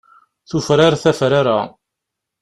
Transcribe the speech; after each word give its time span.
Tufrar 0.53 0.97
tafrara. 1.03 1.57